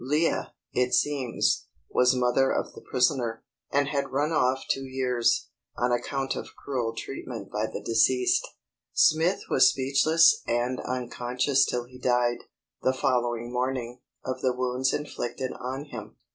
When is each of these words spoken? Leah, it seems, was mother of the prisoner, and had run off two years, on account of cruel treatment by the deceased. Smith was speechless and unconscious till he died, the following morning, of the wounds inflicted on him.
Leah, 0.03 0.55
it 0.73 0.95
seems, 0.95 1.67
was 1.91 2.15
mother 2.15 2.51
of 2.51 2.73
the 2.73 2.81
prisoner, 2.89 3.43
and 3.69 3.89
had 3.89 4.09
run 4.11 4.31
off 4.31 4.63
two 4.67 4.83
years, 4.83 5.49
on 5.77 5.91
account 5.91 6.35
of 6.35 6.55
cruel 6.55 6.95
treatment 6.95 7.51
by 7.51 7.67
the 7.67 7.83
deceased. 7.83 8.47
Smith 8.93 9.41
was 9.47 9.69
speechless 9.69 10.41
and 10.47 10.79
unconscious 10.87 11.65
till 11.67 11.83
he 11.83 11.99
died, 11.99 12.39
the 12.81 12.93
following 12.93 13.53
morning, 13.53 14.01
of 14.25 14.41
the 14.41 14.53
wounds 14.55 14.91
inflicted 14.91 15.51
on 15.59 15.85
him. 15.85 16.15